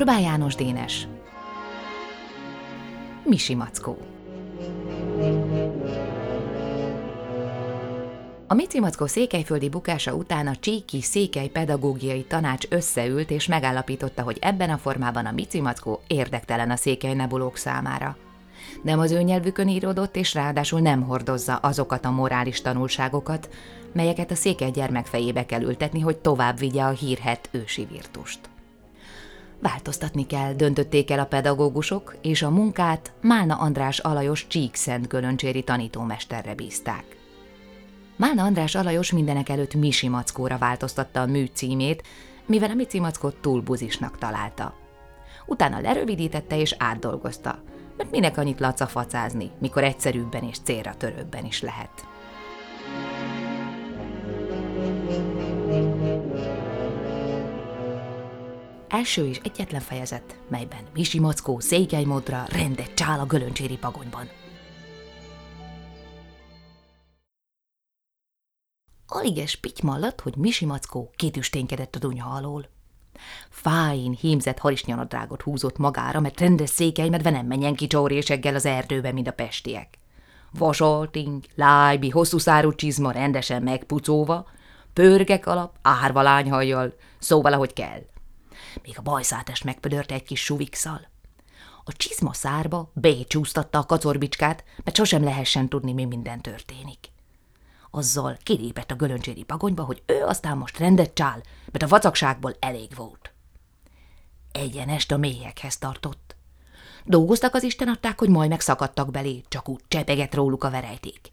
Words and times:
Orbán 0.00 0.20
János 0.20 0.54
Dénes 0.54 1.08
Misi 3.24 3.54
Mackó 3.54 3.98
A 8.46 8.54
Mici 8.54 8.80
Mackó 8.80 9.06
székelyföldi 9.06 9.68
bukása 9.68 10.14
után 10.14 10.46
a 10.46 10.56
Csíki 10.56 11.00
Székely 11.00 11.48
Pedagógiai 11.48 12.22
Tanács 12.22 12.66
összeült 12.68 13.30
és 13.30 13.46
megállapította, 13.46 14.22
hogy 14.22 14.38
ebben 14.40 14.70
a 14.70 14.78
formában 14.78 15.26
a 15.26 15.32
Mici 15.32 15.60
Mackó 15.60 16.00
érdektelen 16.06 16.70
a 16.70 16.76
székely 16.76 17.14
nebulók 17.14 17.56
számára. 17.56 18.16
Nem 18.82 18.98
az 18.98 19.10
ő 19.10 19.22
nyelvükön 19.22 19.68
íródott, 19.68 20.16
és 20.16 20.34
ráadásul 20.34 20.80
nem 20.80 21.02
hordozza 21.02 21.56
azokat 21.56 22.04
a 22.04 22.10
morális 22.10 22.60
tanulságokat, 22.60 23.48
melyeket 23.92 24.30
a 24.30 24.34
székely 24.34 24.70
gyermek 24.70 25.06
fejébe 25.06 25.46
kell 25.46 25.62
ültetni, 25.62 26.00
hogy 26.00 26.16
tovább 26.16 26.58
vigye 26.58 26.82
a 26.82 26.90
hírhet 26.90 27.48
ősi 27.52 27.84
virtust. 27.84 28.50
Változtatni 29.60 30.26
kell, 30.26 30.52
döntötték 30.52 31.10
el 31.10 31.18
a 31.18 31.24
pedagógusok, 31.24 32.16
és 32.22 32.42
a 32.42 32.50
munkát 32.50 33.12
Málna 33.20 33.54
András 33.56 33.98
Alajos 33.98 34.46
Csíkszent 34.46 35.08
Gölöncséri 35.08 35.62
tanítómesterre 35.62 36.54
bízták. 36.54 37.04
Málna 38.16 38.42
András 38.42 38.74
Alajos 38.74 39.12
mindenek 39.12 39.48
előtt 39.48 39.74
Misi 39.74 40.08
Mackóra 40.08 40.58
változtatta 40.58 41.20
a 41.20 41.26
mű 41.26 41.44
címét, 41.52 42.02
mivel 42.46 42.70
a 42.70 42.74
Mici 42.74 43.00
Mackót 43.00 43.36
túl 43.36 43.60
buzisnak 43.60 44.18
találta. 44.18 44.74
Utána 45.46 45.80
lerövidítette 45.80 46.58
és 46.58 46.74
átdolgozta, 46.78 47.62
mert 47.96 48.10
minek 48.10 48.38
annyit 48.38 48.60
lacafacázni, 48.60 49.50
mikor 49.58 49.84
egyszerűbben 49.84 50.42
és 50.42 50.56
célra 50.64 50.94
törőbben 50.96 51.44
is 51.44 51.62
lehet. 51.62 51.90
Első 58.90 59.26
és 59.26 59.40
egyetlen 59.42 59.80
fejezet, 59.80 60.38
melyben 60.48 60.84
Misi 60.94 61.20
Mackó 61.20 61.60
székelymódra 61.60 62.44
rendet 62.48 62.94
csál 62.94 63.20
a 63.20 63.26
gölöncséri 63.26 63.76
pagonyban. 63.76 64.28
Aliges 69.06 69.56
pitymallat, 69.56 70.20
hogy 70.20 70.36
Misi 70.36 70.64
Mackó 70.64 71.10
kitüsténkedett 71.16 71.94
a 71.94 71.98
dunya 71.98 72.24
alól. 72.24 72.68
Fájn, 73.48 74.12
hímzett 74.20 74.58
harisnyanadrágot 74.58 75.42
húzott 75.42 75.78
magára, 75.78 76.20
mert 76.20 76.40
rendes 76.40 76.70
székelymedve 76.70 77.30
nem 77.30 77.46
menjen 77.46 77.74
ki 77.74 77.86
csóréseggel 77.86 78.54
az 78.54 78.66
erdőbe, 78.66 79.12
mint 79.12 79.28
a 79.28 79.32
pestiek. 79.32 79.98
Vasolting, 80.52 81.44
lájbi, 81.54 82.08
hosszú 82.08 82.38
szárú 82.38 82.74
csizma 82.74 83.10
rendesen 83.10 83.62
megpucóva, 83.62 84.46
pörgek 84.92 85.46
alap, 85.46 85.76
árva 85.82 86.22
lányhajjal, 86.22 86.94
szóval 87.18 87.52
ahogy 87.52 87.72
kell. 87.72 88.09
Még 88.82 88.98
a 88.98 89.02
bajszátest 89.02 89.64
megpödörte 89.64 90.14
egy 90.14 90.22
kis 90.22 90.42
suvikszal. 90.42 91.08
A 91.84 91.92
csizma 91.92 92.32
szárba 92.32 92.90
becsúsztatta 92.94 93.78
a 93.78 93.86
kacorbicskát, 93.86 94.64
mert 94.84 94.96
sosem 94.96 95.24
lehessen 95.24 95.68
tudni, 95.68 95.92
mi 95.92 96.04
minden 96.04 96.40
történik. 96.40 97.12
Azzal 97.90 98.38
kilépett 98.42 98.90
a 98.90 98.96
gölöncséri 98.96 99.42
pagonyba, 99.42 99.82
hogy 99.82 100.02
ő 100.06 100.22
aztán 100.22 100.56
most 100.56 100.78
rendet 100.78 101.14
csál, 101.14 101.42
mert 101.72 101.84
a 101.84 101.88
vacakságból 101.88 102.56
elég 102.60 102.94
volt. 102.94 103.32
Egyenest 104.52 105.12
a 105.12 105.16
mélyekhez 105.16 105.78
tartott. 105.78 106.36
Dolgoztak 107.04 107.54
az 107.54 107.62
Isten 107.62 107.88
adták, 107.88 108.18
hogy 108.18 108.28
majd 108.28 108.48
megszakadtak 108.48 109.10
belé, 109.10 109.42
csak 109.48 109.68
úgy 109.68 109.80
csepegett 109.88 110.34
róluk 110.34 110.64
a 110.64 110.70
verejték. 110.70 111.30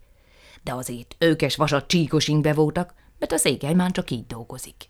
De 0.62 0.72
azért 0.74 1.16
őkes 1.18 1.56
vasat 1.56 1.86
csíkos 1.86 2.28
ingbe 2.28 2.54
voltak, 2.54 2.94
mert 3.18 3.32
a 3.32 3.36
székely 3.36 3.74
már 3.74 3.90
csak 3.90 4.10
így 4.10 4.26
dolgozik. 4.26 4.88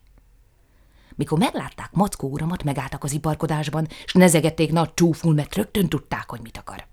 Mikor 1.18 1.38
meglátták 1.38 1.90
Mackó 1.92 2.28
uramat, 2.28 2.64
megálltak 2.64 3.04
az 3.04 3.12
iparkodásban, 3.12 3.86
és 4.04 4.12
nezegették 4.12 4.72
nagy 4.72 4.94
csúful, 4.94 5.34
mert 5.34 5.54
rögtön 5.54 5.88
tudták, 5.88 6.30
hogy 6.30 6.40
mit 6.42 6.56
akar. 6.56 6.86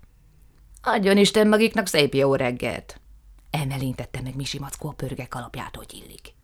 Adjon 0.82 1.16
Isten 1.16 1.48
magiknak 1.48 1.86
szép 1.86 2.14
jó 2.14 2.34
reggelt! 2.34 3.00
Emelintette 3.50 4.20
meg 4.22 4.36
Misi 4.36 4.58
Mackó 4.58 4.88
a 4.88 4.92
pörgek 4.92 5.34
alapját, 5.34 5.76
hogy 5.76 6.02
illik. 6.02 6.34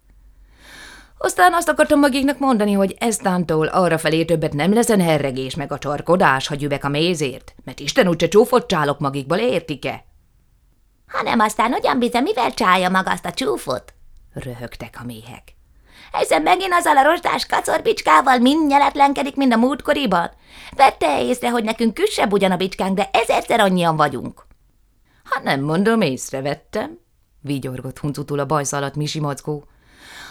Aztán 1.19 1.55
azt 1.55 1.69
akartam 1.69 1.99
magiknak 1.99 2.39
mondani, 2.39 2.73
hogy 2.73 2.97
eztántól 2.99 3.67
arra 3.67 3.99
felé 3.99 4.25
többet 4.25 4.53
nem 4.53 4.73
leszen 4.73 5.01
herregés 5.01 5.55
meg 5.55 5.73
a 5.73 5.79
csarkodás, 5.79 6.47
ha 6.47 6.55
gyübek 6.55 6.85
a 6.85 6.89
mézért, 6.89 7.55
mert 7.65 7.81
Isten 7.81 8.09
úgyse 8.09 8.29
csúfot 8.29 8.67
csálok 8.67 8.99
magikból, 8.99 9.39
értik-e? 9.39 10.05
Hanem 11.07 11.41
aztán 11.41 11.73
ugyan 11.73 11.99
bizony, 11.99 12.23
mivel 12.23 12.55
csálja 12.55 12.89
maga 12.89 13.11
azt 13.11 13.27
a 13.27 13.33
csúfot? 13.33 13.95
Röhögtek 14.33 14.99
a 15.01 15.05
méhek. 15.05 15.55
Hiszen 16.19 16.43
megint 16.43 16.73
azzal 16.73 16.97
a 16.97 17.03
rozsdás 17.03 17.47
kacorbicskával 17.47 18.39
mind 18.39 18.67
nyeletlenkedik, 18.67 19.37
mint 19.37 19.53
a 19.53 19.57
múltkoriban. 19.57 20.31
Vette 20.77 21.23
észre, 21.23 21.51
hogy 21.51 21.65
nekünk 21.65 21.95
küssebb 21.95 22.33
ugyan 22.33 22.51
a 22.51 22.57
bicskánk, 22.57 22.97
de 22.97 23.11
ezerszer 23.13 23.61
annyian 23.61 23.97
vagyunk. 23.97 24.47
Ha 25.25 25.41
nem 25.43 25.61
mondom, 25.61 26.01
észrevettem, 26.01 26.99
vigyorgott 27.41 27.99
huncutul 27.99 28.39
a 28.39 28.47
bajsz 28.47 28.73
alatt 28.73 28.95
Misi 28.95 29.21
Mackó. 29.21 29.65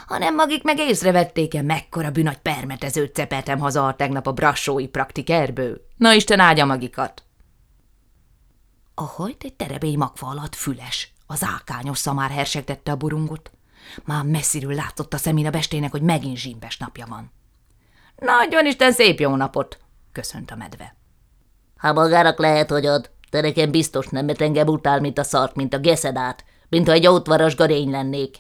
Hanem 0.08 0.36
magik 0.36 0.64
meg 0.64 0.80
észrevették-e, 0.80 1.62
mekkora 1.62 2.12
bűnagy 2.12 2.38
permetezőt 2.38 3.16
cepeltem 3.16 3.60
haza 3.60 3.94
tegnap 3.98 4.28
a 4.28 4.32
brassói 4.32 4.88
praktikerből. 4.88 5.82
Na 5.98 6.14
Isten 6.14 6.40
áldja 6.40 6.66
magikat! 6.66 7.24
A 8.96 9.04
hajt 9.04 9.44
egy 9.44 9.54
terebély 9.54 9.96
magva 9.96 10.28
alatt 10.28 10.56
füles, 10.56 11.14
az 11.28 11.44
ákányos 11.44 11.98
szamár 11.98 12.30
hersegtette 12.30 12.92
a 12.92 12.96
burungot. 12.96 13.52
Már 14.04 14.24
messziről 14.24 14.74
látott 14.74 15.14
a 15.14 15.18
szemén 15.18 15.46
a 15.46 15.50
bestének, 15.50 15.92
hogy 15.92 16.02
megint 16.02 16.38
zsimbes 16.38 16.78
napja 16.78 17.06
van. 17.10 17.32
Nagyon 18.16 18.66
Isten 18.66 18.92
szép 18.92 19.20
jó 19.20 19.36
napot! 19.36 19.80
köszönt 20.12 20.52
a 20.52 20.56
medve. 20.56 20.96
Ha 21.78 21.94
magának 21.94 22.40
lehet, 22.40 22.70
hogy 22.70 22.86
ad, 22.86 23.10
de 23.30 23.42
nekem 23.42 23.72
biztos 23.72 24.08
nem, 24.08 24.26
mert 24.26 24.42
engem 24.42 24.68
utál, 24.68 25.00
mint 25.00 25.20
a 25.20 25.24
szart, 25.24 25.56
mint 25.56 25.74
a 25.74 25.80
geszedát, 25.80 26.44
mint 26.70 26.88
ha 26.88 26.94
egy 26.94 27.08
ótvaras 27.08 27.56
garény 27.56 27.90
lennék. 27.90 28.38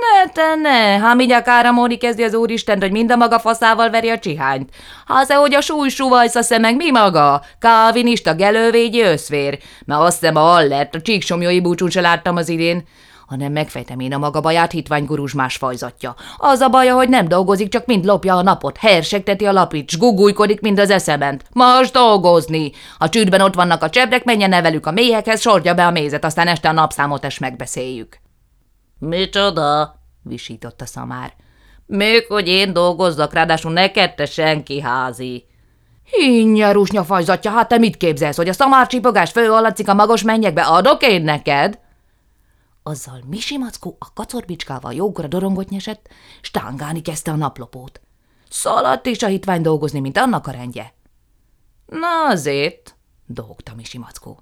Ne, 0.00 0.30
te 0.30 0.54
ne, 0.54 0.98
ha 0.98 1.14
mindjárt 1.14 1.48
áramolni 1.48 1.96
kezdi 1.96 2.22
az 2.22 2.34
úristen, 2.34 2.80
hogy 2.80 2.90
mind 2.90 3.10
a 3.10 3.16
maga 3.16 3.38
faszával 3.38 3.90
veri 3.90 4.08
a 4.08 4.18
csihányt. 4.18 4.70
Ha 5.06 5.14
az, 5.14 5.32
hogy 5.32 5.54
a 5.54 5.60
súly 5.60 5.88
suvajsz 5.88 6.34
a 6.34 6.42
szemeg, 6.42 6.76
mi 6.76 6.90
maga? 6.90 7.42
Kávinista, 7.58 8.34
gelővégyi 8.34 9.02
összvér. 9.02 9.58
Mert 9.84 10.00
azt 10.00 10.20
hiszem 10.20 10.36
a 10.36 10.54
Allert, 10.54 10.94
a 10.94 11.00
csíksomjói 11.00 11.60
búcsún 11.60 11.90
se 11.90 12.00
láttam 12.00 12.36
az 12.36 12.48
idén 12.48 12.84
hanem 13.30 13.52
megfejtem 13.52 14.00
én 14.00 14.12
a 14.12 14.18
maga 14.18 14.40
baját 14.40 14.70
hitványgurús 14.70 15.32
más 15.32 15.56
fajzatja. 15.56 16.14
Az 16.36 16.60
a 16.60 16.68
baja, 16.68 16.94
hogy 16.94 17.08
nem 17.08 17.28
dolgozik, 17.28 17.68
csak 17.68 17.86
mind 17.86 18.04
lopja 18.04 18.36
a 18.36 18.42
napot, 18.42 18.76
hersegteti 18.76 19.44
a 19.44 19.52
lapit, 19.52 19.90
s 19.90 19.98
gugújkodik, 19.98 20.60
mind 20.60 20.78
az 20.78 20.90
eszement. 20.90 21.44
Most 21.52 21.92
dolgozni! 21.92 22.72
A 22.98 23.08
csűrben 23.08 23.40
ott 23.40 23.54
vannak 23.54 23.82
a 23.82 23.90
csebrek, 23.90 24.24
menjen 24.24 24.48
nevelük 24.48 24.86
a 24.86 24.90
méhekhez, 24.90 25.40
sordja 25.40 25.74
be 25.74 25.86
a 25.86 25.90
mézet, 25.90 26.24
aztán 26.24 26.46
este 26.46 26.68
a 26.68 26.72
napszámot 26.72 27.26
is 27.26 27.38
megbeszéljük. 27.38 28.20
Micsoda? 28.98 29.94
visított 30.22 30.80
a 30.80 30.86
szamár. 30.86 31.32
Még, 31.86 32.26
hogy 32.28 32.48
én 32.48 32.72
dolgozzak, 32.72 33.32
ráadásul 33.32 33.72
neked 33.72 34.14
te 34.14 34.26
senki 34.26 34.80
házi. 34.80 35.44
Hinnyarús 36.04 36.90
nyafajzatja, 36.90 37.50
hát 37.50 37.68
te 37.68 37.78
mit 37.78 37.96
képzelsz, 37.96 38.36
hogy 38.36 38.48
a 38.48 38.52
szamárcsipogás 38.52 39.30
fő 39.30 39.50
a 39.86 39.94
magos 39.94 40.22
mennyekbe, 40.22 40.62
adok 40.62 41.02
én 41.02 41.22
neked? 41.22 41.78
Azzal 42.90 43.20
Misi 43.26 43.58
Mackó 43.58 43.96
a 43.98 44.12
kacorbicskával 44.12 44.92
jókora 44.92 45.28
dorongot 45.28 45.68
nyesett, 45.68 46.08
s 46.40 46.50
tángálni 46.50 47.02
kezdte 47.02 47.30
a 47.30 47.36
naplopót. 47.36 48.00
Szaladt 48.48 49.06
is 49.06 49.22
a 49.22 49.26
hitvány 49.26 49.62
dolgozni, 49.62 50.00
mint 50.00 50.16
annak 50.16 50.46
a 50.46 50.50
rendje. 50.50 50.94
Na 51.86 52.26
azért, 52.28 52.96
dolgta 53.26 53.74
Misi 53.74 53.98
Mackó. 53.98 54.40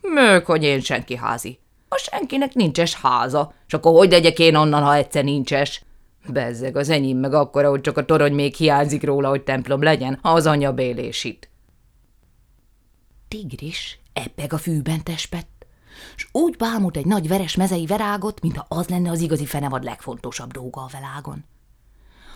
Mők, 0.00 0.46
hogy 0.46 0.62
én 0.62 0.80
senki 0.80 1.16
házi. 1.16 1.58
A 1.88 1.96
senkinek 1.96 2.54
nincses 2.54 2.94
háza, 2.94 3.54
és 3.66 3.74
akkor 3.74 3.92
hogy 3.92 4.10
legyek 4.10 4.38
én 4.38 4.54
onnan, 4.54 4.82
ha 4.82 4.94
egyszer 4.94 5.24
nincses? 5.24 5.84
Bezzeg, 6.28 6.76
az 6.76 6.88
enyém 6.88 7.18
meg 7.18 7.32
akkora, 7.32 7.68
hogy 7.68 7.80
csak 7.80 7.96
a 7.96 8.04
torony 8.04 8.34
még 8.34 8.54
hiányzik 8.54 9.04
róla, 9.04 9.28
hogy 9.28 9.42
templom 9.42 9.82
legyen, 9.82 10.18
ha 10.22 10.30
az 10.30 10.46
anyja 10.46 10.72
bélésít. 10.72 11.50
Tigris 13.28 13.98
ebbeg 14.12 14.52
a 14.52 14.58
fűben 14.58 15.02
tespett, 15.02 15.55
s 16.16 16.28
úgy 16.32 16.56
bámult 16.56 16.96
egy 16.96 17.06
nagy 17.06 17.28
veres 17.28 17.56
mezei 17.56 17.86
verágot, 17.86 18.40
mintha 18.40 18.66
az 18.68 18.88
lenne 18.88 19.10
az 19.10 19.20
igazi 19.20 19.46
fenevad 19.46 19.84
legfontosabb 19.84 20.52
dolga 20.52 20.80
a 20.80 20.90
világon. 20.92 21.44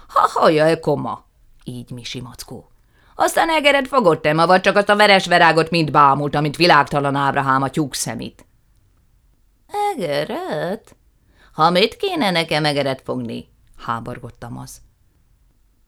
Ha 0.09 0.29
hallja 0.33 0.65
-e 0.65 0.81
koma, 0.81 1.25
így 1.65 1.91
Misi 1.91 2.21
Mackó. 2.21 2.71
Aztán 3.15 3.51
egeret 3.51 3.89
fogott 3.89 4.27
-e, 4.27 4.47
vagy 4.47 4.61
csak 4.61 4.77
azt 4.77 4.89
a 4.89 4.97
veres 4.97 5.27
verágot 5.27 5.71
mind 5.71 5.91
bámult, 5.91 6.35
amit 6.35 6.57
világtalan 6.57 7.15
Ábrahám 7.15 7.63
a 7.63 7.71
tyúk 7.71 7.95
szemét. 7.95 8.45
Egeret? 9.95 10.97
Ha 11.53 11.71
mit 11.71 11.97
kéne 11.97 12.31
nekem 12.31 12.65
egeret 12.65 13.03
fogni? 13.05 13.49
háborgottam 13.77 14.59
az. 14.59 14.81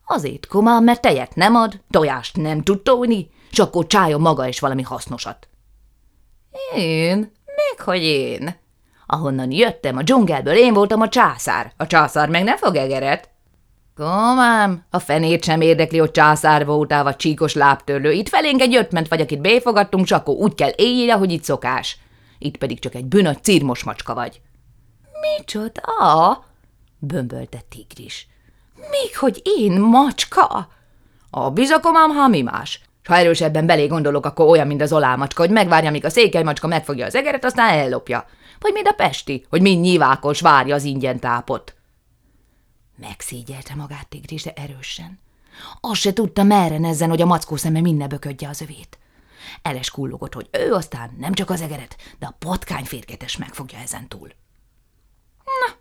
Azért, 0.06 0.46
komám, 0.46 0.84
mert 0.84 1.00
tejet 1.00 1.34
nem 1.34 1.54
ad, 1.54 1.80
tojást 1.90 2.36
nem 2.36 2.62
tud 2.62 2.82
tojni, 2.82 3.30
s 3.50 3.58
akkor 3.58 3.86
csájon 3.86 4.20
maga 4.20 4.46
is 4.46 4.60
valami 4.60 4.82
hasznosat. 4.82 5.48
Én? 6.74 7.32
Még 7.72 7.80
hogy 7.80 8.02
én. 8.02 8.56
Ahonnan 9.06 9.50
jöttem 9.50 9.96
a 9.96 10.02
dzsungelből, 10.02 10.54
én 10.54 10.74
voltam 10.74 11.00
a 11.00 11.08
császár. 11.08 11.72
A 11.76 11.86
császár 11.86 12.28
meg 12.28 12.44
nem 12.44 12.56
fog 12.56 12.76
egeret. 12.76 13.30
Komám, 13.96 14.84
a 14.90 14.98
fenét 14.98 15.44
sem 15.44 15.60
érdekli, 15.60 15.98
hogy 15.98 16.10
császár 16.10 16.66
voltál, 16.66 17.02
vagy 17.02 17.16
csíkos 17.16 17.54
lábtörlő. 17.54 18.12
Itt 18.12 18.28
felénk 18.28 18.60
egy 18.60 18.76
ötment 18.76 19.08
vagy, 19.08 19.20
akit 19.20 19.40
béfogadtunk, 19.40 20.06
s 20.06 20.10
akkor 20.10 20.34
úgy 20.34 20.54
kell 20.54 20.70
éljél, 20.76 21.10
ahogy 21.10 21.32
itt 21.32 21.44
szokás. 21.44 21.98
Itt 22.38 22.56
pedig 22.56 22.78
csak 22.80 22.94
egy 22.94 23.04
bűnöt 23.04 23.44
círmos 23.44 23.84
macska 23.84 24.14
vagy. 24.14 24.40
Micsoda? 25.20 26.44
bömbölte 26.98 27.58
tigris. 27.68 28.26
Még 28.76 29.18
hogy 29.18 29.40
én 29.44 29.80
macska? 29.80 30.68
A 31.30 31.50
bizakomám, 31.50 32.10
ha 32.10 32.28
mi 32.28 32.42
más. 32.42 32.80
S 33.02 33.06
ha 33.08 33.16
erősebben 33.16 33.66
belé 33.66 33.86
gondolok, 33.86 34.26
akkor 34.26 34.46
olyan, 34.46 34.66
mint 34.66 34.82
az 34.82 34.92
olámacska, 34.92 35.42
hogy 35.42 35.50
megvárja, 35.50 35.90
míg 35.90 36.04
a 36.04 36.10
székely 36.10 36.42
macska 36.42 36.66
megfogja 36.66 37.06
az 37.06 37.14
egeret, 37.14 37.44
aztán 37.44 37.78
ellopja. 37.78 38.26
Vagy 38.58 38.72
mind 38.72 38.86
a 38.86 38.92
pesti, 38.92 39.46
hogy 39.48 39.62
mind 39.62 39.80
nyívákos 39.80 40.40
várja 40.40 40.74
az 40.74 40.84
ingyen 40.84 41.18
tápot. 41.18 41.74
Megszégyelte 42.96 43.74
magát 43.74 44.08
tigris, 44.08 44.42
de 44.42 44.52
erősen. 44.52 45.20
Azt 45.80 46.00
se 46.00 46.12
tudta, 46.12 46.42
merre 46.42 46.78
nezzen, 46.78 47.08
hogy 47.08 47.22
a 47.22 47.26
mackó 47.26 47.56
szeme 47.56 47.80
minden 47.80 48.08
böködje 48.08 48.48
az 48.48 48.60
övét. 48.60 48.98
Eles 49.62 49.90
kullogott, 49.90 50.34
hogy 50.34 50.48
ő 50.50 50.72
aztán 50.72 51.16
nem 51.18 51.32
csak 51.32 51.50
az 51.50 51.60
egeret, 51.60 51.96
de 52.18 52.26
a 52.26 52.36
patkány 52.38 52.84
férgetes 52.84 53.36
megfogja 53.36 53.78
ezen 53.78 54.08
túl. 54.08 54.28
Na, 55.44 55.74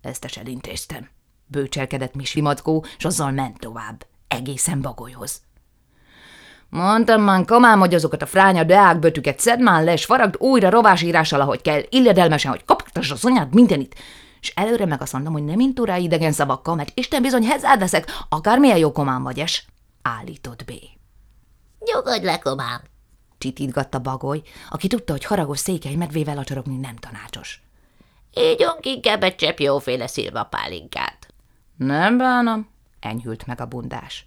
ezt 0.00 0.24
is 0.24 0.36
elintéztem. 0.36 1.08
Bőcselkedett 1.46 2.14
Misi 2.14 2.40
mackó, 2.40 2.84
és 2.98 3.04
azzal 3.04 3.30
ment 3.30 3.58
tovább, 3.58 4.06
egészen 4.28 4.80
bagolyhoz. 4.80 5.45
Mondtam 6.68 7.22
már 7.22 7.44
kamám, 7.44 7.78
hogy 7.78 7.94
azokat 7.94 8.22
a 8.22 8.26
fránya 8.26 8.64
deákbötüket 8.64 9.40
szedd 9.40 9.60
már 9.62 9.84
le, 9.84 9.92
és 9.92 10.04
faragd 10.04 10.34
újra 10.38 10.70
rovásírással, 10.70 11.40
ahogy 11.40 11.62
kell, 11.62 11.80
illedelmesen, 11.88 12.50
hogy 12.50 12.64
kapaktas 12.64 13.10
az 13.10 13.24
anyád 13.24 13.54
mindenit, 13.54 13.94
és 14.40 14.52
előre 14.54 14.86
meg 14.86 15.02
azt 15.02 15.12
mondom, 15.12 15.32
hogy 15.32 15.44
nem 15.44 15.60
intúrál 15.60 16.00
idegen 16.00 16.32
szavakkal, 16.32 16.74
mert 16.74 16.98
Isten 16.98 17.22
bizony 17.22 17.44
hezzád 17.44 17.80
leszek, 17.80 18.12
akármilyen 18.28 18.78
jó 18.78 18.92
komám 18.92 19.22
vagy 19.22 19.38
es, 19.38 19.66
állított 20.02 20.64
B. 20.64 20.72
Nyugodj 21.78 22.24
le, 22.24 22.38
komám, 22.38 22.80
csitítgatta 23.38 23.98
Bagoly, 23.98 24.42
aki 24.70 24.86
tudta, 24.86 25.12
hogy 25.12 25.24
haragos 25.24 25.58
székely 25.58 25.94
medvével 25.94 26.38
acsorogni 26.38 26.76
nem 26.76 26.96
tanácsos. 26.96 27.62
Ígyunk 28.34 28.86
inkább 28.86 29.22
egy 29.22 29.36
csepp 29.36 29.58
jóféle 29.58 30.06
szilvapálinkát. 30.06 31.26
Nem 31.76 32.18
bánom, 32.18 32.68
enyhült 33.00 33.46
meg 33.46 33.60
a 33.60 33.66
bundás. 33.66 34.25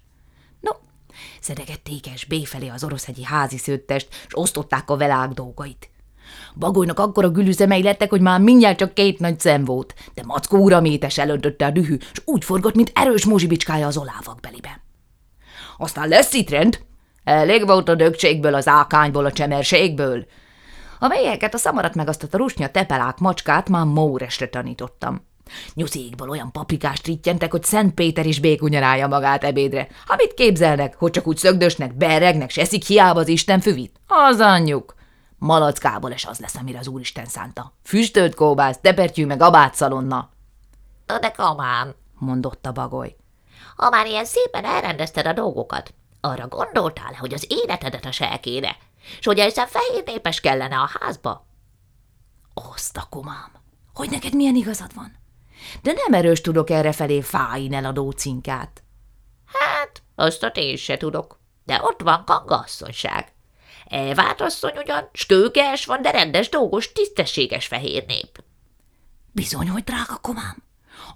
No, 1.10 1.16
szedegett 1.40 1.84
tékes 1.84 2.24
B 2.24 2.34
felé 2.44 2.68
az 2.68 2.84
oroszhegyi 2.84 3.24
házi 3.24 3.58
szőttest, 3.58 4.08
és 4.26 4.36
osztották 4.36 4.90
a 4.90 4.96
velák 4.96 5.30
dolgait. 5.30 5.90
Bagolynak 6.56 6.98
akkora 6.98 7.30
gülüzemei 7.30 7.82
lettek, 7.82 8.10
hogy 8.10 8.20
már 8.20 8.40
mindjárt 8.40 8.78
csak 8.78 8.94
két 8.94 9.18
nagy 9.18 9.40
szem 9.40 9.64
volt, 9.64 9.94
de 10.14 10.22
Mackó 10.26 10.58
uramétes 10.58 11.18
elöntötte 11.18 11.66
a 11.66 11.70
dühű, 11.70 11.94
és 11.94 12.22
úgy 12.24 12.44
forgott, 12.44 12.74
mint 12.74 12.92
erős 12.94 13.24
mozsibicskája 13.24 13.86
az 13.86 13.96
olávak 13.96 14.40
belibe. 14.40 14.82
Aztán 15.78 16.08
lesz 16.08 16.32
itt 16.32 16.50
rend. 16.50 16.80
Elég 17.24 17.66
volt 17.66 17.88
a 17.88 17.94
dögségből, 17.94 18.54
az 18.54 18.68
ákányból, 18.68 19.24
a 19.24 19.32
csemerségből. 19.32 20.26
A 20.98 21.06
mélyeket, 21.06 21.54
a 21.54 21.58
szamarat 21.58 21.94
meg 21.94 22.08
azt 22.08 22.22
a 22.22 22.36
rusnya 22.36 22.68
tepelák 22.68 23.18
macskát 23.18 23.68
már 23.68 23.84
móresre 23.84 24.48
tanítottam. 24.48 25.28
Nyuszékból 25.74 26.28
olyan 26.28 26.52
paprikást 26.52 27.06
rittyentek, 27.06 27.50
hogy 27.50 27.64
Szent 27.64 27.94
Péter 27.94 28.26
is 28.26 28.40
békunyarálja 28.40 29.06
magát 29.06 29.44
ebédre. 29.44 29.88
Ha 30.06 30.14
mit 30.16 30.34
képzelnek, 30.34 30.94
hogy 30.96 31.10
csak 31.10 31.26
úgy 31.26 31.36
szögdösnek, 31.36 31.94
beregnek, 31.94 32.50
s 32.50 32.56
eszik 32.56 32.84
hiába 32.84 33.20
az 33.20 33.28
Isten 33.28 33.60
füvit? 33.60 34.00
Az 34.06 34.40
anyjuk. 34.40 34.94
Malackából 35.38 36.10
is 36.10 36.24
az 36.24 36.38
lesz, 36.38 36.56
amire 36.56 36.78
az 36.78 36.88
Úristen 36.88 37.26
szánta. 37.26 37.72
Füstölt 37.84 38.34
kóbász, 38.34 38.78
tepertyű 38.80 39.26
meg 39.26 39.42
abátszalonna. 39.42 40.30
Na 41.06 41.18
de 41.18 41.30
kamám, 41.30 41.94
mondotta 42.18 42.72
Bagoly. 42.72 43.16
ha 43.76 43.90
már 43.90 44.06
ilyen 44.06 44.24
szépen 44.24 44.64
elrendezted 44.64 45.26
a 45.26 45.32
dolgokat, 45.32 45.94
arra 46.20 46.48
gondoltál, 46.48 47.12
hogy 47.18 47.32
az 47.32 47.46
életedet 47.48 48.04
a 48.04 48.12
selkére, 48.12 48.76
és 49.18 49.26
hogy 49.26 49.38
egyszer 49.38 49.68
fehér 49.68 50.02
népes 50.06 50.40
kellene 50.40 50.76
a 50.76 50.90
házba? 51.00 51.46
Azt 52.54 52.96
a 52.96 53.06
komám, 53.10 53.50
hogy 53.94 54.10
neked 54.10 54.34
milyen 54.34 54.54
igazad 54.54 54.94
van? 54.94 55.18
De 55.82 55.92
nem 55.92 56.20
erős 56.20 56.40
tudok 56.40 56.70
erre 56.70 56.92
felé 56.92 57.20
fáin 57.20 57.74
eladó 57.74 58.10
cinkát. 58.10 58.82
Hát, 59.46 60.02
azt 60.14 60.42
a 60.42 60.46
én 60.46 60.76
se 60.76 60.96
tudok, 60.96 61.40
de 61.64 61.80
ott 61.82 62.02
van 62.02 62.24
kangasszonyság. 62.24 63.32
Elvárt 63.86 64.40
asszony 64.40 64.76
ugyan, 64.76 65.08
skőkes 65.12 65.86
van, 65.86 66.02
de 66.02 66.10
rendes, 66.10 66.48
dolgos, 66.48 66.92
tisztességes 66.92 67.66
fehér 67.66 68.04
nép. 68.06 68.42
Bizony, 69.32 69.68
hogy 69.68 69.84
drága 69.84 70.18
komám. 70.20 70.62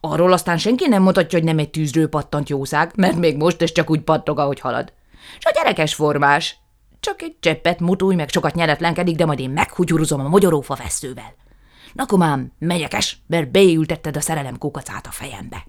Arról 0.00 0.32
aztán 0.32 0.58
senki 0.58 0.88
nem 0.88 1.02
mutatja, 1.02 1.38
hogy 1.38 1.46
nem 1.46 1.58
egy 1.58 1.70
tűzről 1.70 2.08
pattant 2.08 2.48
jószág, 2.48 2.92
mert 2.96 3.16
még 3.16 3.36
most 3.36 3.60
is 3.60 3.72
csak 3.72 3.90
úgy 3.90 4.00
pattog, 4.00 4.38
ahogy 4.38 4.60
halad. 4.60 4.92
S 5.38 5.44
a 5.44 5.50
gyerekes 5.54 5.94
formás. 5.94 6.56
Csak 7.00 7.22
egy 7.22 7.36
cseppet 7.40 7.80
mutulj, 7.80 8.14
meg 8.14 8.28
sokat 8.28 8.54
nyeretlenkedik, 8.54 9.16
de 9.16 9.26
majd 9.26 9.38
én 9.38 9.50
meghugyuruzom 9.50 10.20
a 10.20 10.28
magyarófa 10.28 10.74
veszővel. 10.74 11.34
Na 11.94 12.06
komám, 12.06 12.52
megyekes, 12.58 13.18
mert 13.26 13.50
beültetted 13.50 14.16
a 14.16 14.20
szerelem 14.20 14.58
kukacát 14.58 15.06
a 15.06 15.10
fejembe. 15.10 15.66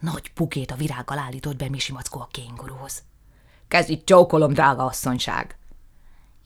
Nagy 0.00 0.32
pukét 0.32 0.70
a 0.70 0.76
virággal 0.76 1.18
állított 1.18 1.56
be 1.56 1.68
Misi 1.68 1.92
Mackó 1.92 2.20
a 2.20 2.28
kéngurúhoz. 2.30 3.02
Kezdj 3.68 3.92
itt 3.92 4.06
csókolom, 4.06 4.52
drága 4.52 4.84
asszonyság! 4.84 5.58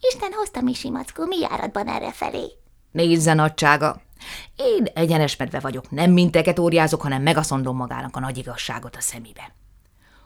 Isten 0.01 0.33
hozta 0.33 0.61
Misi 0.61 0.91
Mackó, 0.91 1.25
mi 1.25 1.39
járatban 1.39 1.89
erre 1.89 2.13
felé? 2.13 2.53
Nézze, 2.91 3.35
nagysága! 3.35 4.03
Én 4.57 4.85
egyenes 4.95 5.37
medve 5.37 5.61
vagyok, 5.61 5.91
nem 5.91 6.11
minteket 6.11 6.59
óriázok, 6.59 7.03
hanem 7.03 7.23
megaszondom 7.23 7.77
magának 7.77 8.17
a 8.17 8.21
nagy 8.21 8.39
igazságot 8.39 8.97
a 8.97 9.01
szemébe. 9.01 9.55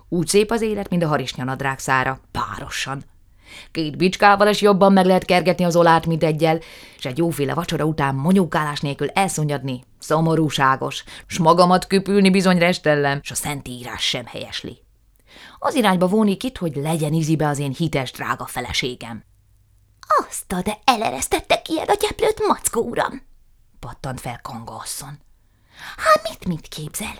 Úgy 0.08 0.26
szép 0.26 0.50
az 0.50 0.60
élet, 0.60 0.88
mint 0.88 1.02
a 1.02 1.08
harisnyanadrág 1.08 1.78
szára, 1.78 2.20
párosan. 2.30 3.04
Két 3.72 3.96
bicskával 3.96 4.48
is 4.48 4.60
jobban 4.60 4.92
meg 4.92 5.06
lehet 5.06 5.24
kergetni 5.24 5.64
az 5.64 5.76
olát, 5.76 6.06
mint 6.06 6.22
egyel, 6.22 6.58
és 6.98 7.04
egy 7.04 7.18
jóféle 7.18 7.54
vacsora 7.54 7.84
után 7.84 8.14
monyókálás 8.14 8.80
nélkül 8.80 9.08
elszonyadni, 9.08 9.84
szomorúságos, 9.98 11.04
s 11.26 11.38
magamat 11.38 11.86
küpülni 11.86 12.30
bizony 12.30 12.58
restellem, 12.58 13.20
s 13.22 13.30
a 13.30 13.34
szentírás 13.34 14.02
sem 14.02 14.26
helyesli. 14.26 14.82
Az 15.58 15.74
irányba 15.74 16.06
vonik 16.06 16.42
itt, 16.42 16.58
hogy 16.58 16.76
legyen 16.76 17.12
izibe 17.12 17.48
az 17.48 17.58
én 17.58 17.72
hites 17.72 18.12
drága 18.12 18.46
feleségem. 18.46 19.24
Azt 20.26 20.52
a, 20.52 20.62
de 20.62 20.78
eleresztettek 20.84 21.68
ilyen 21.68 21.86
a 21.86 21.96
gyeplőt, 22.00 22.46
Mackó 22.46 22.80
uram! 22.80 23.22
Pattant 23.80 24.20
fel 24.20 24.40
Kanga 24.42 24.76
asszony. 24.76 25.18
Hát 25.96 26.28
mit, 26.28 26.46
mit 26.46 26.68
képzel? 26.68 27.14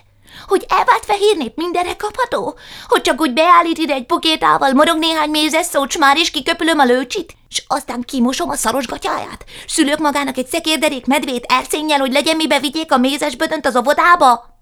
Hogy 0.47 0.65
elvált 0.67 1.05
fehér 1.05 1.37
nép 1.37 1.55
mindenre 1.55 1.95
kapható? 1.95 2.57
Hogy 2.87 3.01
csak 3.01 3.21
úgy 3.21 3.33
beállít 3.33 3.77
ide 3.77 3.93
egy 3.93 4.05
pokétával, 4.05 4.71
morog 4.71 4.97
néhány 4.97 5.29
mézes 5.29 5.65
szót, 5.65 5.97
már 5.97 6.17
is 6.17 6.31
kiköpülöm 6.31 6.79
a 6.79 6.85
lőcsit, 6.85 7.33
és 7.49 7.63
aztán 7.67 8.01
kimosom 8.01 8.49
a 8.49 8.55
szaros 8.55 8.87
gatyáját? 8.87 9.45
Szülök 9.67 9.97
magának 9.97 10.37
egy 10.37 10.47
szekérderék 10.47 11.05
medvét 11.05 11.45
erszénnyel, 11.47 11.99
hogy 11.99 12.11
legyen 12.11 12.35
mibe 12.35 12.59
vigyék 12.59 12.91
a 12.91 12.97
mézes 12.97 13.35
bödönt 13.35 13.65
az 13.65 13.75
óvodába? 13.75 14.53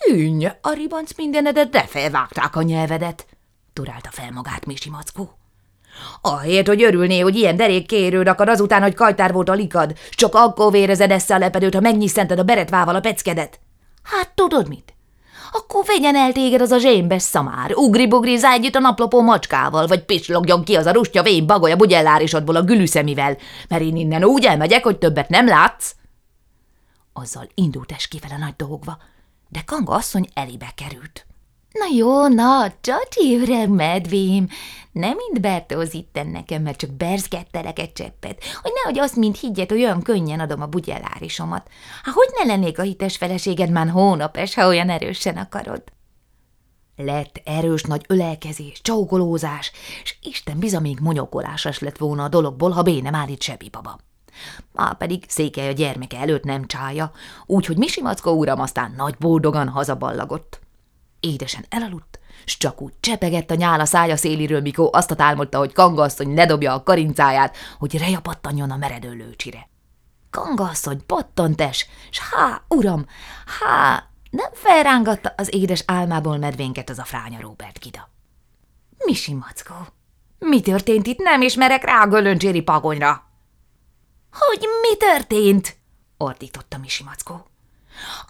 Hűnj, 0.00 0.46
a 0.60 0.72
ribanc 0.72 1.10
mindenedet, 1.16 1.70
de 1.70 1.86
felvágták 1.86 2.56
a 2.56 2.62
nyelvedet, 2.62 3.26
turálta 3.72 4.08
fel 4.12 4.30
magát 4.32 4.66
Misi 4.66 4.90
Mackó. 4.90 5.38
Ahelyett, 6.20 6.66
hogy 6.66 6.82
örülné, 6.82 7.18
hogy 7.20 7.36
ilyen 7.36 7.56
derék 7.56 7.86
kérőd 7.86 8.26
akad 8.26 8.48
azután, 8.48 8.82
hogy 8.82 8.94
kajtár 8.94 9.32
volt 9.32 9.48
a 9.48 9.52
likad, 9.52 9.92
csak 10.10 10.34
akkor 10.34 10.72
vérezed 10.72 11.10
esze 11.10 11.34
a 11.34 11.38
lepedőt, 11.38 11.74
ha 11.74 11.80
megnyisztented 11.80 12.38
a 12.38 12.42
beretvával 12.42 12.94
a 12.94 13.00
peckedet. 13.00 13.60
Hát 14.02 14.30
tudod 14.34 14.68
mit? 14.68 14.94
Akkor 15.52 15.84
vegyen 15.86 16.16
el 16.16 16.32
téged 16.32 16.60
az 16.60 16.70
a 16.70 16.78
zsémbes 16.78 17.22
szamár, 17.22 17.74
ugri-bugri 17.74 18.38
együtt 18.42 18.74
a 18.74 18.78
naplopó 18.78 19.20
macskával, 19.20 19.86
vagy 19.86 20.04
pislogjon 20.04 20.64
ki 20.64 20.76
az 20.76 20.86
a 20.86 20.92
rustya 20.92 21.22
vén 21.22 21.46
bagoly 21.46 21.72
a 21.72 21.76
bugyellárisodból 21.76 22.56
a 22.56 22.62
gülüszemivel, 22.62 23.36
mert 23.68 23.82
én 23.82 23.96
innen 23.96 24.24
úgy 24.24 24.44
elmegyek, 24.44 24.84
hogy 24.84 24.98
többet 24.98 25.28
nem 25.28 25.46
látsz. 25.46 25.94
Azzal 27.12 27.48
indult 27.54 27.92
eskével 27.92 28.30
a 28.30 28.38
nagy 28.38 28.54
dolgva, 28.56 28.98
de 29.48 29.60
Kanga 29.66 29.92
asszony 29.92 30.28
elébe 30.34 30.72
került. 30.74 31.26
Na 31.72 31.96
jó, 31.96 32.28
na, 32.28 32.72
csacsi 32.80 33.38
öreg 33.40 33.68
medvém, 33.68 34.48
nem 34.92 35.16
mind 35.16 35.40
Bertóz 35.40 35.94
itten 35.94 36.26
nekem, 36.26 36.62
mert 36.62 36.78
csak 36.78 36.90
berzgettelek 36.90 37.78
egy 37.78 37.92
cseppet, 37.92 38.44
hogy 38.62 38.72
nehogy 38.74 38.98
azt 38.98 39.16
mind 39.16 39.36
higgyed, 39.36 39.68
hogy 39.70 39.82
olyan 39.82 40.02
könnyen 40.02 40.40
adom 40.40 40.60
a 40.62 40.66
bugyellárisomat. 40.66 41.68
Hát 42.02 42.14
hogy 42.14 42.28
ne 42.38 42.46
lennék 42.46 42.78
a 42.78 42.82
hites 42.82 43.16
feleséged 43.16 43.70
már 43.70 43.88
hónapes, 43.88 44.54
ha 44.54 44.66
olyan 44.66 44.90
erősen 44.90 45.36
akarod? 45.36 45.82
Lett 46.96 47.40
erős 47.44 47.82
nagy 47.82 48.04
ölelkezés, 48.08 48.80
csaukolózás, 48.82 49.72
és 50.02 50.16
Isten 50.22 50.58
biza 50.58 50.80
még 50.80 50.98
monyokolásas 51.00 51.78
lett 51.78 51.98
volna 51.98 52.24
a 52.24 52.28
dologból, 52.28 52.70
ha 52.70 52.82
bé 52.82 53.00
nem 53.00 53.14
állít 53.14 53.42
Sebi 53.42 53.68
baba. 53.68 53.98
Már 54.72 54.96
pedig 54.96 55.24
székely 55.28 55.68
a 55.68 55.72
gyermeke 55.72 56.18
előtt 56.18 56.44
nem 56.44 56.66
csája, 56.66 57.12
úgyhogy 57.46 57.76
Misi 57.76 58.02
Mackó 58.02 58.32
uram 58.32 58.60
aztán 58.60 58.94
nagy 58.96 59.14
boldogan 59.18 59.68
hazaballagott. 59.68 60.60
Édesen 61.20 61.64
elaludt, 61.68 62.20
s 62.44 62.56
csak 62.56 62.80
úgy 62.80 62.92
csepegett 63.00 63.50
a 63.50 63.54
nyála 63.54 63.84
szája 63.84 64.16
széliről, 64.16 64.60
mikor 64.60 64.88
azt 64.92 65.10
álmodta, 65.20 65.58
hogy 65.58 65.72
kangasszony 65.72 66.34
ledobja 66.34 66.72
a 66.72 66.82
karincáját, 66.82 67.56
hogy 67.78 67.98
reja 67.98 68.20
a 68.70 68.76
meredő 68.76 69.12
lőcsire. 69.12 69.68
Kangasszony 70.30 71.06
pattantes, 71.06 71.86
s 72.10 72.18
há, 72.18 72.62
uram, 72.68 73.06
há, 73.60 74.08
Nem 74.30 74.50
felrángatta 74.52 75.34
az 75.36 75.54
édes 75.54 75.82
álmából 75.86 76.36
medvénket 76.36 76.90
az 76.90 76.98
a 76.98 77.04
fránya 77.04 77.40
Robert 77.40 77.78
Gida. 77.80 78.10
Misi 79.04 79.34
mackó, 79.34 79.74
mi 80.38 80.60
történt 80.60 81.06
itt? 81.06 81.18
Nem 81.18 81.42
ismerek 81.42 81.84
rá 81.84 82.02
a 82.02 82.62
pagonyra. 82.64 83.24
Hogy 84.30 84.66
mi 84.82 84.96
történt? 84.96 85.76
ordította 86.16 86.78
Misi 86.78 87.02
mackó. 87.04 87.49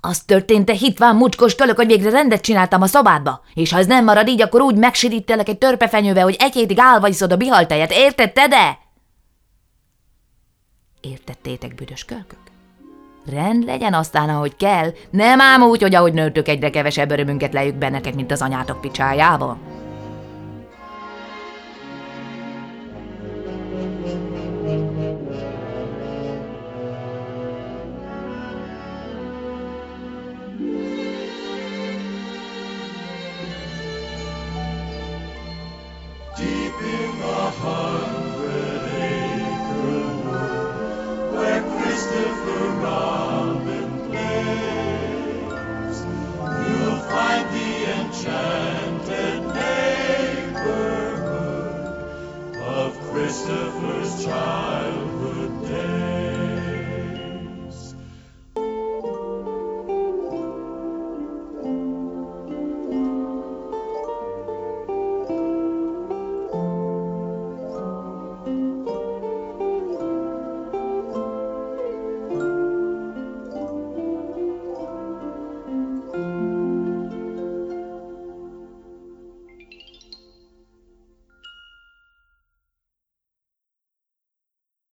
Az 0.01 0.21
történt, 0.21 0.65
te 0.65 0.73
hitván 0.73 1.17
mucskos 1.17 1.55
kölök, 1.55 1.77
hogy 1.77 1.87
végre 1.87 2.11
rendet 2.11 2.41
csináltam 2.41 2.83
a 2.83 2.87
szobádba, 2.87 3.43
és 3.55 3.73
ha 3.73 3.79
ez 3.79 3.87
nem 3.87 4.05
marad 4.05 4.29
így, 4.29 4.43
akkor 4.43 4.61
úgy 4.61 4.77
megsiríttelek 4.77 5.49
egy 5.49 5.59
törpefenyővel, 5.59 6.25
hogy 6.25 6.37
egy 6.39 6.53
hétig 6.53 6.79
állva 6.79 7.09
iszod 7.09 7.33
a 7.33 7.37
bihaltejet, 7.37 7.93
érted 7.93 8.33
de? 8.33 8.79
Értettétek, 11.01 11.75
büdös 11.75 12.05
kölkök? 12.05 12.39
Rend 13.31 13.65
legyen 13.65 13.95
aztán, 13.95 14.29
ahogy 14.29 14.57
kell, 14.57 14.93
nem 15.11 15.41
ám 15.41 15.63
úgy, 15.63 15.83
hogy 15.83 15.95
ahogy 15.95 16.13
nőttök 16.13 16.49
egyre 16.49 16.71
kevesebb 16.71 17.11
örömünket 17.11 17.53
lejük 17.53 17.75
bennetek, 17.75 18.15
mint 18.15 18.31
az 18.31 18.43
anyátok 18.43 18.81
picsájába. 18.81 19.59